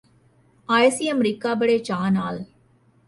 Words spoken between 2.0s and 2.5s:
ਨਾਲ਼